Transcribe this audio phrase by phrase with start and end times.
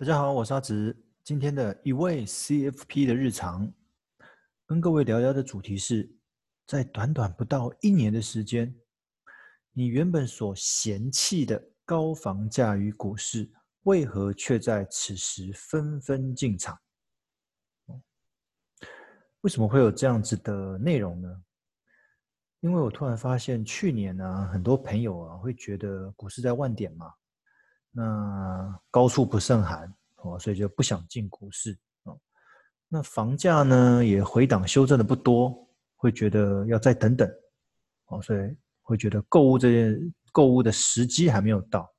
[0.00, 0.96] 大家好，我是阿直。
[1.24, 3.68] 今天的一位 CFP 的日常，
[4.64, 6.08] 跟各位聊聊的主题是：
[6.68, 8.72] 在短短不到一年的时间，
[9.72, 13.50] 你原本所嫌弃的高房价与股市，
[13.82, 16.78] 为何却在此时纷纷进场？
[19.40, 21.42] 为什么会有这样子的内容呢？
[22.60, 27.12] 因为我突然发现，去年呢、很多朋友啊会觉得股市在万点嘛。
[28.00, 32.16] 那高处不胜寒哦，所以就不想进股市哦。
[32.86, 37.28] 那房价呢也回档修正的不多，会觉得要再等等
[38.06, 41.92] 哦，所以会觉得购物这件购物的时机还没有到。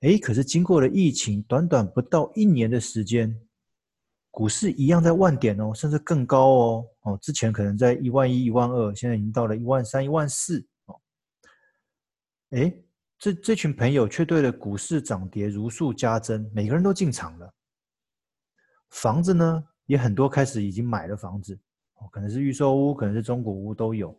[0.00, 3.34] 哎，可是经过了疫情，短短不到一年的时间，
[4.30, 11.00] 股市一样在万点哦，甚至更高哦哦，之前可能在一万一、一万二，现在已经到了一万三、一万四哦。
[12.50, 12.74] 哎。
[13.18, 17.52] 这这群朋友却对了股市涨跌如数家珍，每个人都进场了。
[18.90, 21.58] 房子呢，也很多开始已经买了房子，
[22.12, 24.16] 可能是预售屋，可能是中古屋都有。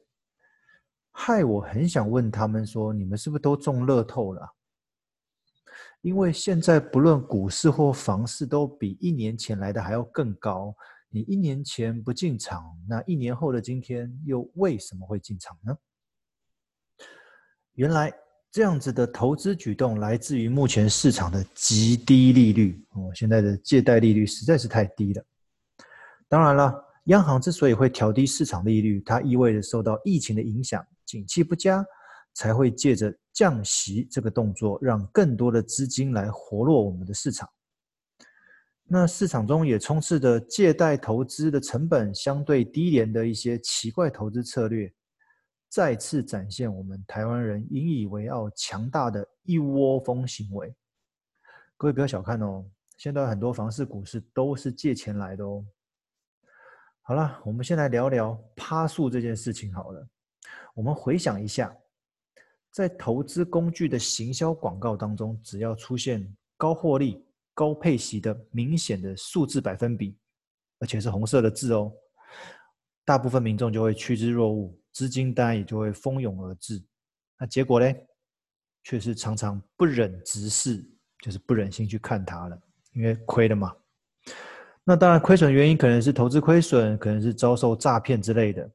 [1.11, 4.53] 害我很想问他们说，你们是不是都中乐透了？
[6.01, 10.75] 因为现在不论股市或房市都比一年前来的还要更高。
[11.07, 15.77] 你一年前不进场，那一年后的今天又为什么会进场呢？
[17.75, 18.13] 原来。
[18.51, 25.23] 这样子的投资举动来自于目前市场的极低利率哦，现在的借贷利率实在是太低了。
[26.27, 31.85] 当然了，央行之所以会调低市场利率，它意味着受到疫情的影响，景气不佳，
[32.33, 37.47] 才会借着降息这个动作，让更多的资金来活络我们的市场。
[38.91, 44.91] 那市场中也充斥着借贷投资的成本相对低廉的一些奇怪投资策略。
[45.69, 50.75] 再次展现我们台湾人引以为傲、强大的一窝蜂行为。
[51.77, 52.65] 各位不要小看哦，
[52.97, 55.63] 现在很多房市、股市都是借钱来的哦。
[57.03, 60.07] 好了，我们先来聊聊趴数这件事情好了。
[60.73, 61.75] 我们回想一下，
[62.71, 67.23] 在投资工具的行销广告当中，只要出现高获利、
[67.53, 70.17] 高配息的明显的数字百分比，
[70.79, 71.91] 而且是红色的字哦，
[73.05, 74.78] 大部分民众就会趋之若鹜。
[74.91, 76.83] 资金当然也就会蜂拥而至，
[77.39, 77.93] 那结果呢，
[78.83, 80.83] 却是常常不忍直视，
[81.21, 82.61] 就是不忍心去看它了，
[82.93, 83.73] 因为亏了嘛。
[84.83, 88.69] 那当然，亏损原因可能是投资亏损，可能是遭受诈骗之类的。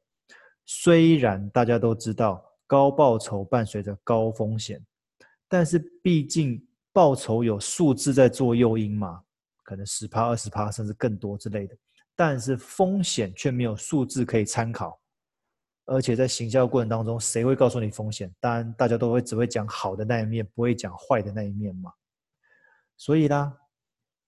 [0.64, 4.80] 虽然大家都知道高报酬伴随着高风险，
[5.48, 9.22] 但是毕竟报酬有数字在做诱因嘛，
[9.64, 11.76] 可能十趴、二十趴，甚至更多之类的。
[12.14, 14.98] 但是风险却没有数字可以参考。
[15.86, 18.34] 而且在行销过程当中，谁会告诉你风险？
[18.40, 21.92] 当然，大家都会只会讲好的那一面，不会讲坏的那一面嘛。
[22.96, 23.54] 所以啦，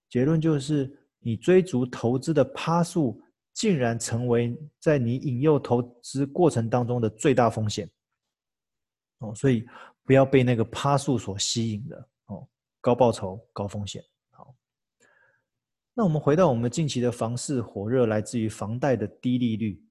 [0.09, 3.23] 结论就是，你追逐投资的趴数，
[3.55, 7.91] 竟然成为在你引诱投资过程当中的最大风险。
[9.21, 9.67] 哦，所以
[10.05, 12.09] 不要被那个趴数所吸引了。
[12.27, 12.47] 哦，
[12.83, 14.05] 高报酬高风险。
[14.33, 14.55] 好，
[15.95, 19.83] 那我们回到我们近期的房市火热，来自于房贷的低利率。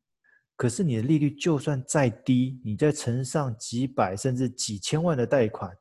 [0.56, 5.78] 可是你的利率就算再低，你再乘上几百甚至几千万的贷款，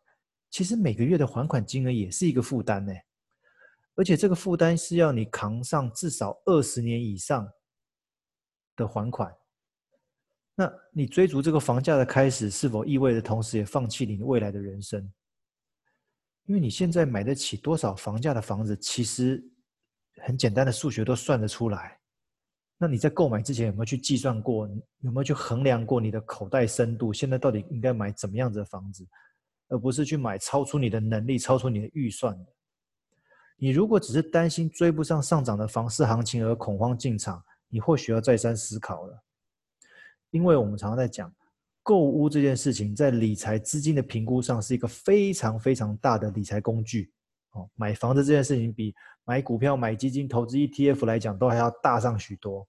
[0.50, 2.92] 其实每个月的还款金额也是一个负担呢。
[3.94, 7.48] 而且这个负担是要你扛上至少二十年以上
[8.74, 9.32] 的还款。
[10.56, 15.12] 那你追逐这个房价的开始，是否意味着同时也放弃你未来的人生？
[16.46, 19.42] 因为你现在买得起多少房价的房子，其实
[20.22, 22.00] 很简单的数学都算得出来。
[22.84, 24.68] 那你在购买之前有没有去计算过？
[25.00, 27.14] 有没有去衡量过你的口袋深度？
[27.14, 29.08] 现在到底应该买怎么样子的房子，
[29.68, 32.52] 而不是去买超出你的能力、超出你的预算的？
[33.56, 39.18] 你如果只是担心追不上上涨的房市行情而恐慌进场，你或许要再三思考了。
[40.28, 41.34] 因为我们常常在讲，
[41.82, 47.10] 购屋这件事情在理财资金的评估上是一个非常非常大的理财工具。
[47.52, 48.94] 哦，买房子这件事情比
[49.25, 52.69] 买股票、买基金、投资 ETF 来讲都还要大上许多。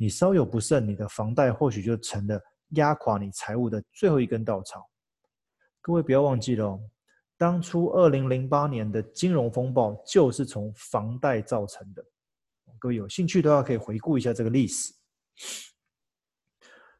[0.00, 4.88] 你稍有不慎，你的房贷或许就成了压垮你财务的最后一根稻草。
[5.82, 6.80] 各位不要忘记了哦，
[7.36, 12.02] 当初二零零八年的金融风暴就是从房贷造成的。
[12.78, 14.90] 各位有兴趣的话，可以回顾一下这个历史。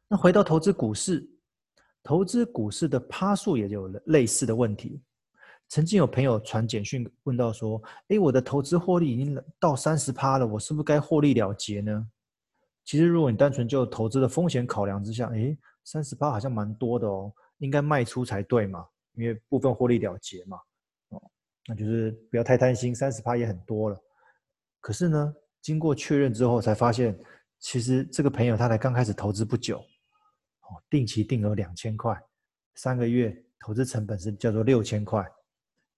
[0.07, 1.27] 那回到投资股市，
[2.03, 5.01] 投资股市的趴数也有类似的问题。
[5.69, 12.07] 曾经有朋友传简讯问到说：“诶，我的投资获利已经到三十趴了，我是不是该获利了结呢？”
[12.83, 20.57] 其实，如果你单纯就投资的风险考量之下，诶，三十趴好像蛮多的哦，应该卖出才对嘛，因为部分获利了结嘛。
[21.09, 21.21] 哦，
[21.67, 23.97] 那就是不要太贪心，三十趴也很多了。
[24.79, 27.17] 可是呢，经过确认之后，才发现
[27.59, 32.19] 其实这个朋友他才刚开始投资不久，哦，定期定额两千块，
[32.75, 35.23] 三个月投资成本是叫做六千块，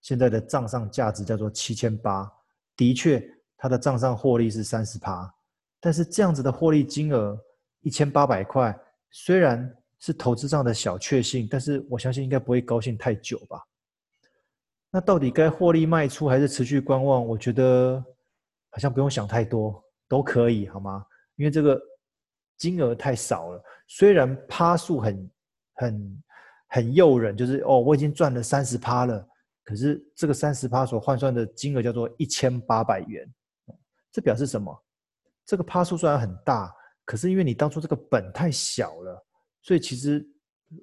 [0.02, 2.30] 现在的账上价值叫做七千八，
[2.76, 3.26] 的确
[3.58, 5.34] 他的账上获利是三十趴，
[5.84, 7.38] 但是这样子的获利金额
[7.82, 8.74] 一千八百块，
[9.12, 9.70] 虽然
[10.00, 13.62] 是投资上的小确幸，但是我相信应该不会高兴太久吧。
[14.90, 17.28] 那到底该获利卖出还是持续观望？
[17.28, 18.02] 我觉得
[18.70, 21.06] 好像不用想太多，都可以，好吗？
[21.36, 21.78] 因为这个
[22.56, 25.32] 金额太少了，虽然趴数很
[25.74, 26.24] 很
[26.70, 29.28] 很诱人，就是哦，我已经赚了三十趴了，
[29.66, 33.30] 可是这个三十趴所换算的金额叫做一千八百元，
[34.14, 34.82] 这表示什么？
[35.46, 36.74] 这个趴数虽然很大，
[37.06, 39.26] 可是因为你当初这个本太小了，
[39.62, 40.26] 所以其实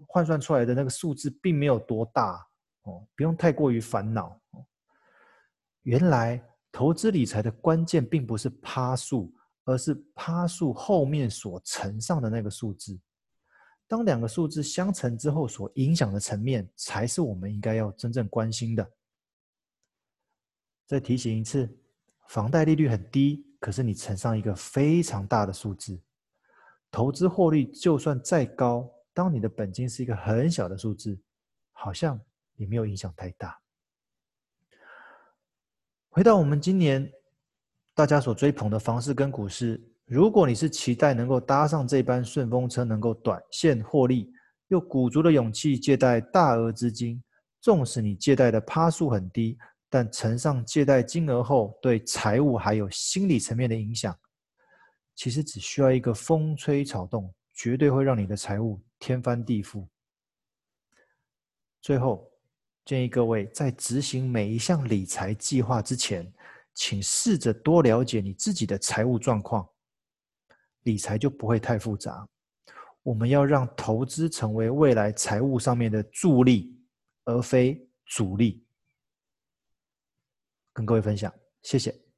[0.07, 2.47] 换算出来的那个数字并没有多大。
[2.83, 4.41] 哦，不用太过于烦恼。
[5.83, 6.43] 原来
[6.73, 9.35] 投资理财的关键并不是趴数，
[9.65, 12.99] 而是趴数后面所乘上的那个数字。
[13.87, 18.91] 当两个数字相乘之后，所影响的层面，才是我们应该要真正关心的。
[20.87, 21.69] 再提醒一次，
[22.29, 26.01] 房贷利率很低，可是你乘上一个非常大的数字，
[26.91, 31.17] 投资获利就算再高，当你的本金是一个很小的数字，
[31.71, 32.21] 好像。
[32.57, 33.59] 也没有影响太大。
[36.11, 37.11] 回到我们今年
[37.95, 44.31] 大家所追捧的房市跟股市，如果你是期待能够搭上这班顺风车，能够短线获利，
[44.69, 47.25] 又鼓足了勇气借贷大额资金，
[47.63, 49.57] 纵使你借贷的趴数很低，
[49.91, 54.19] 但乘上借贷金额后，对财务还有心理层面的影响，
[55.15, 59.87] 其实只需要一个风吹草动，绝对会让你的财务天翻地覆。
[61.83, 62.27] 最后。
[62.83, 66.33] 建议各位在执行每一项理财计划之前，
[66.75, 69.69] 请试着多了解你自己的财务状况，
[70.85, 72.27] 理财就不会太复杂。
[73.03, 76.75] 我们要让投资成为未来财务上面的助力，
[77.27, 78.65] 而非阻力。
[80.73, 81.33] 跟各位分享，
[81.63, 82.10] 谢谢。